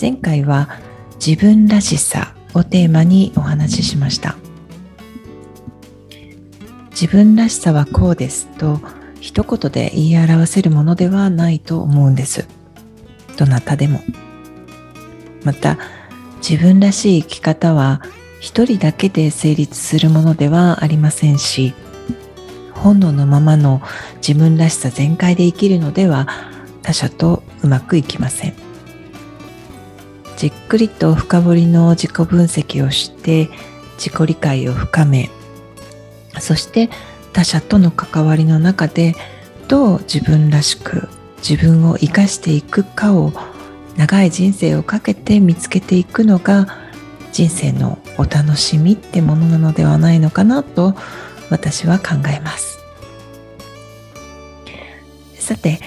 [0.00, 0.68] 前回は
[1.24, 4.36] 自分らしさをテーマにお話ししました。
[6.90, 8.80] 自分らしさはこうですと
[9.20, 12.48] 一言で言い表せるものではないと思うんです。
[13.36, 14.00] どなたでも。
[15.44, 15.78] また
[16.46, 18.00] 自分らしい生き方は
[18.40, 21.74] 一人だけで成立するものではありませんし
[22.72, 23.82] 本能のままの
[24.26, 26.26] 自分らしさ全開で生きるのでは
[26.82, 28.69] 他者とうまくいきません。
[30.40, 33.50] じっくりと深掘りの自己分析をして
[33.98, 35.28] 自己理解を深め
[36.38, 36.88] そして
[37.34, 39.14] 他者との関わりの中で
[39.68, 41.10] どう自分らしく
[41.46, 43.34] 自分を生かしていくかを
[43.98, 46.68] 長い人生をかけて見つけていくのが
[47.32, 50.94] 人生のお楽しみってものなのではないのかなと
[51.50, 52.78] 私は考えます。
[55.34, 55.80] さて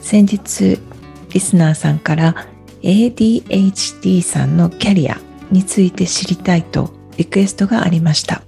[0.00, 0.80] 先日
[1.28, 2.51] リスナーさんから
[2.82, 5.18] ADHD さんのキャリア
[5.50, 8.42] について知りたいとリクエストがありました。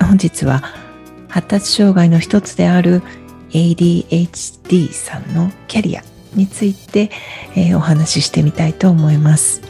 [0.00, 0.62] 本日は
[1.28, 3.02] 発達障害の一つである
[3.50, 6.02] ADHD さんのキャリア
[6.34, 7.10] について、
[7.54, 9.62] えー、お話ししてみたいと思います。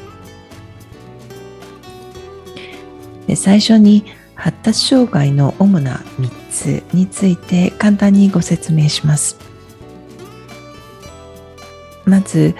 [3.26, 9.36] で最初に発達障害の主な3つについて簡単にご説明します。
[12.06, 12.54] まず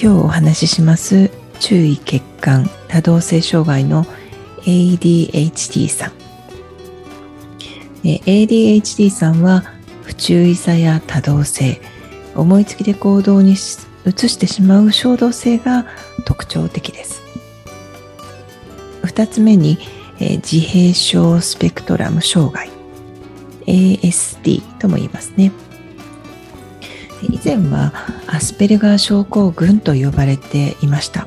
[0.00, 4.04] 今日お話しします注意欠陥多動性障害の
[4.62, 6.12] ADHD さん。
[8.04, 9.64] ADHD さんは
[10.04, 11.80] 不注意さや多動性
[12.36, 15.84] 思いつきで行動に移してしまう衝動性が
[16.24, 17.20] 特徴的です。
[19.02, 19.78] 2つ目に
[20.20, 22.70] 自閉症スペクトラム障害
[23.66, 25.50] ASD とも言いますね。
[27.22, 27.92] 以前は
[28.26, 31.26] アスペルガー症候群と呼ばれていました。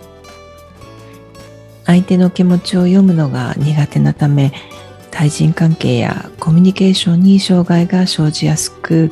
[1.85, 4.53] 相手の気持ちを読むのが苦手なため
[5.09, 9.11] 対人関係やコミュニケーションに障害が生じやすく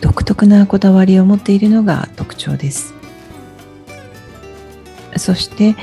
[0.00, 2.94] 独特なこだわりを持っているのが特徴です。
[5.16, 5.76] そして、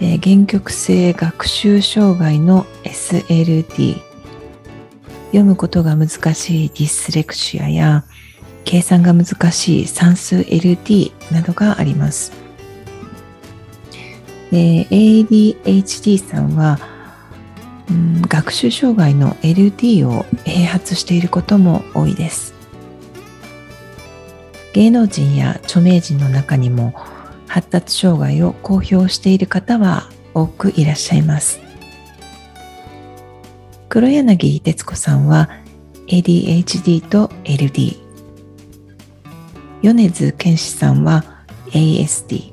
[0.00, 4.02] えー、原曲性学習障害の SLD
[5.26, 8.04] 読むことが難しいディスレクシアや
[8.64, 12.32] 計算が難しい算数 LD などがあります。
[14.50, 16.78] ADHD さんは、
[17.90, 22.54] うん、学習障害の LD を併発していることも多いです。
[24.72, 26.94] 芸能人や著名人の中にも
[27.46, 31.60] 発達障害を公表している方は多くいらっしゃいます。
[33.88, 35.48] 黒柳徹子さんは
[36.08, 38.07] ADHD と LD
[39.82, 41.24] 米津玄師さんは
[41.70, 42.52] ASD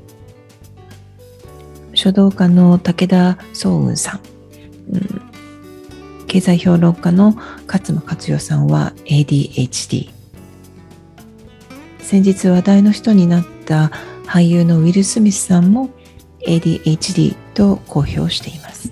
[1.94, 4.20] 書道家の武田壮雲さん、
[4.94, 7.34] うん、経済評論家の
[7.68, 10.10] 勝間勝代さんは ADHD
[12.00, 13.92] 先日話題の人になった
[14.28, 15.90] 俳優のウィル・スミスさんも
[16.46, 18.92] ADHD と公表しています。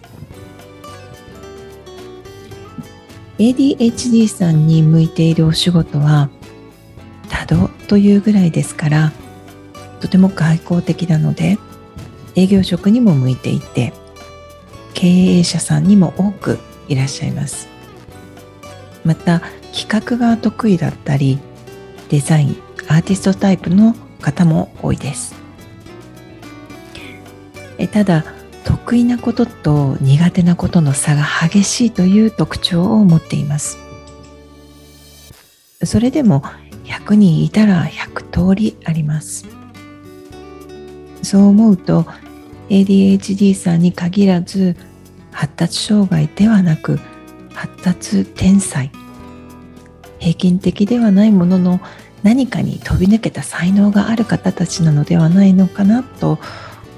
[3.37, 6.29] ADHD さんに向いているお仕事は
[7.87, 9.11] というぐらいですから
[9.99, 11.57] とても外交的なので
[12.35, 13.93] 営業職にも向いていて
[14.93, 17.67] 経営者さんにも多くいらっしゃいます。
[19.03, 19.41] また
[19.73, 21.39] 企画が得意だったり
[22.09, 22.57] デザイン
[22.87, 25.35] アーティストタイプの方も多いです。
[27.77, 28.23] えただ
[28.63, 33.77] 得意なことと苦手なことの差が激しいという特徴を持っています。
[35.83, 36.43] それでも
[36.93, 39.47] 100人いたら100通りあります。
[41.23, 42.05] そう思うと
[42.69, 44.75] ADHD さんに限らず
[45.31, 46.99] 発達障害ではなく
[47.53, 48.91] 発達天才。
[50.19, 51.81] 平均的ではないものの
[52.21, 56.39] 何かに飛び抜けた才能がある方たちなのではないのかなと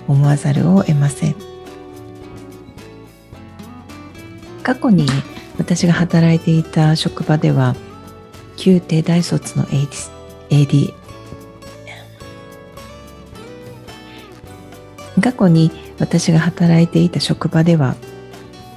[0.07, 1.35] 思わざるを得ません。
[4.61, 5.07] 過去に
[5.57, 7.75] 私が働いていた職場では
[8.65, 9.87] 旧帝大卒の AD,
[10.49, 10.93] AD
[15.21, 15.69] 過去に
[15.99, 17.95] 私が働いていた職場では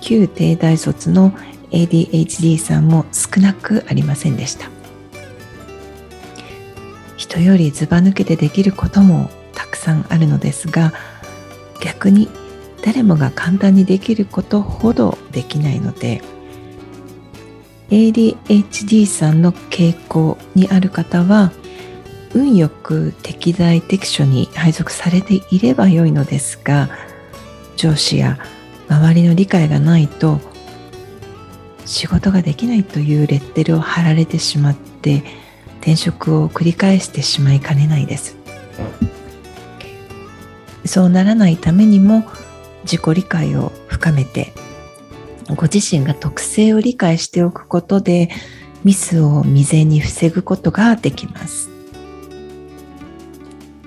[0.02, 1.30] 旧低大卒の
[1.70, 4.68] ADHD さんも少なくありませんでした。
[7.16, 10.92] 人よりずば抜けてできることもたくさんあるのですが
[11.80, 12.28] 逆に
[12.84, 16.20] 誰もが簡単にできることほどできないので
[17.90, 21.52] ADHD さんの傾向にある方は
[22.34, 26.90] 運よく適材適所に配属されていればよいのですが
[27.76, 28.38] 上司や
[28.88, 30.40] 周りの理解がないと
[31.86, 35.22] 仕事ができないというレッテルを貼られてしまって
[35.80, 38.36] 転職を繰り返してしまいかねないです。
[40.84, 42.24] そうならないためにも
[42.84, 44.52] 自己理解を深めて
[45.56, 48.30] ご自身が特性を理解しておくことで
[48.84, 51.70] ミスを未然に防ぐことができます。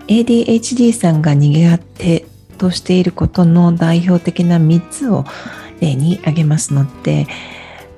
[0.07, 2.25] ADHD さんが苦手
[2.57, 5.23] としていることの代表的な3つを
[5.79, 7.27] 例に挙げますので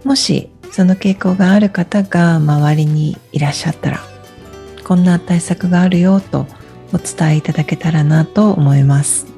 [0.03, 3.99] もしその傾向がある方が周りにいらっしゃったら
[4.83, 6.45] こんな対策があるよと
[6.93, 9.32] お伝えいただけたらなと思います。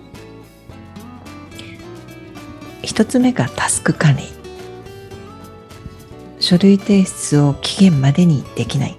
[2.85, 4.23] 一つ目がタスク管理。
[6.39, 8.95] 書類提出を期限までにできない。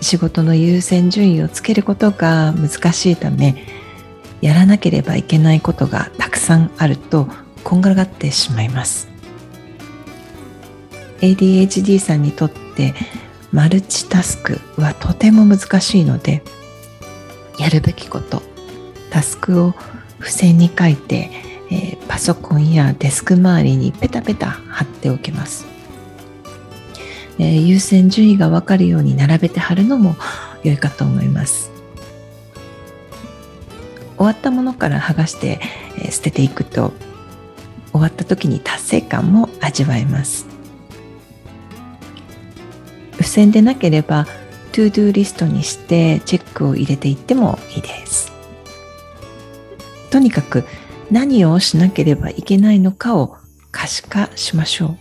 [0.00, 3.66] 仕事の優先順位をつけることが難しいため
[4.40, 7.28] やらなければいけないことがたくさんあると
[7.62, 9.08] こんがらがってしまいます。
[11.20, 12.94] ADHD さんにとって
[13.52, 16.42] マルチタスクはとても難しいので
[17.58, 18.42] やるべきこと
[19.10, 19.74] タスクを
[20.18, 25.66] 付箋に書いて、えー、パソコンやデスク周りにペタペタ貼っておきます、
[27.38, 30.16] えー、優先順位が分かるように並べて貼るのも
[30.64, 31.70] 良いかと思います。
[34.16, 35.60] 終わったものから剥がして、
[35.96, 36.92] えー、捨てていくと
[37.92, 40.46] 終わった時に達成感も味わえます。
[43.12, 44.26] 付箋でなければ
[44.72, 48.30] ToDo リストにしてチェックを入れていってもいいです。
[50.10, 50.64] とにかく
[51.10, 53.36] 何をしなければいけないのかを
[53.72, 54.96] 可視化しましょう。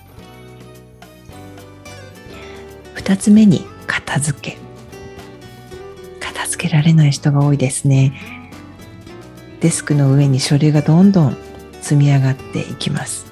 [2.95, 4.57] 二つ目に片付け。
[6.19, 8.13] 片付けられない人が多いですね。
[9.61, 11.37] デスクの上に書類がどんどん
[11.81, 13.25] 積み上がっていきます。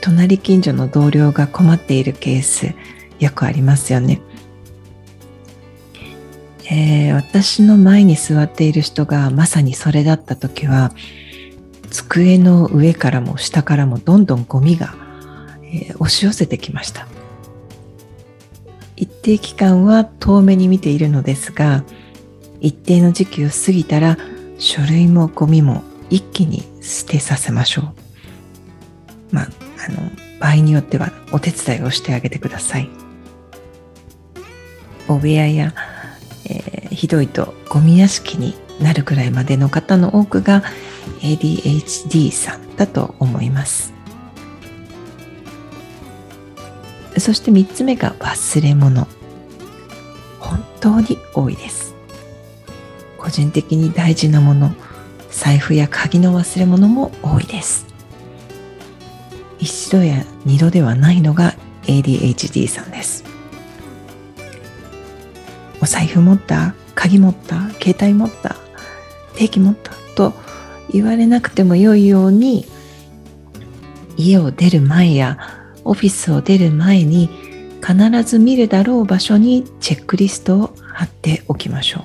[0.00, 2.74] 隣近所の同僚が困っているケース
[3.20, 4.20] よくありますよね。
[6.70, 10.92] えー、私の前に座っている人がまさにそれだった時は
[11.90, 14.94] 机の上からも下からもどんどんゴミが、
[15.64, 17.06] えー、押し寄せてきました。
[18.96, 21.84] 一定期間は遠目に見ているのですが
[22.60, 24.16] 一定の時期を過ぎたら
[24.58, 29.34] 書類もゴミも一気に捨てさせましょう。
[29.34, 29.48] まあ
[29.88, 32.88] あの場合によってはお手伝いをしてあげてください。
[35.08, 35.74] お部屋や、
[37.02, 40.62] ひどいとゴミ屋敷になるくらいまでの方の多くが
[41.20, 43.92] ADHD さんだと思います。
[47.18, 49.08] そして3つ目が忘れ物。
[50.38, 51.96] 本当に多いです。
[53.18, 54.72] 個人的に大事なもの
[55.28, 57.84] 財布や鍵の忘れ物も多いです。
[59.58, 63.24] 一度や二度ではないのが ADHD さんです。
[65.80, 68.54] お財布持った鍵持った携帯持った
[69.34, 70.34] 定期持ったと
[70.88, 72.64] 言われなくても良いように
[74.16, 75.36] 家を出る前や
[75.82, 77.28] オフィスを出る前に
[77.84, 82.04] 必ず見るだろう場所にチェックリストを貼っておきましょ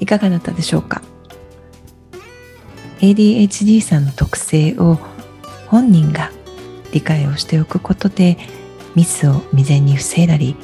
[0.00, 0.02] う。
[0.02, 1.00] いかがだったでしょうか
[2.98, 4.98] ？ADHD さんの特性を
[5.68, 6.32] 本人が
[6.92, 8.36] 理解をしておくことで
[8.96, 10.56] ミスを未然に防いだり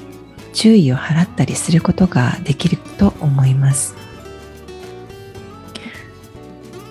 [0.52, 3.94] 注意を払ったりすることができると思います。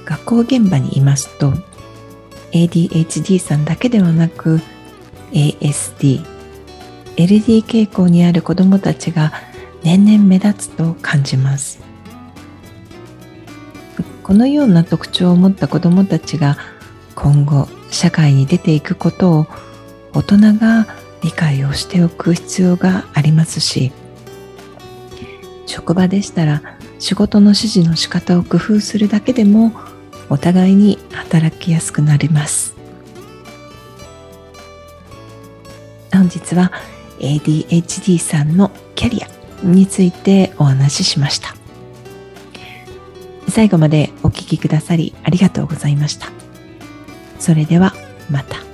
[0.05, 1.53] 学校現場にいますと
[2.51, 4.59] ADHD さんだけではなく
[5.31, 6.25] ASD
[7.15, 9.31] LD 傾向にある子どもたちが
[9.83, 11.79] 年々目立つと感じます。
[14.23, 16.57] このような特徴を持った子どもたちが
[17.15, 19.47] 今後社会に出ていくことを
[20.13, 20.87] 大人が
[21.21, 23.91] 理解をしておく必要がありますし
[25.65, 26.61] 職場でしたら
[26.99, 29.73] 仕事の指示の仕方を工夫するだけでも
[30.29, 32.75] お互いに働きやすくなります
[36.13, 36.71] 本日は
[37.19, 39.27] ADHD さんのキャリア
[39.63, 41.55] についてお話ししました。
[43.47, 46.31] 最後までお聴きくださりありがとうございました。
[47.39, 47.93] それでは
[48.29, 48.70] また。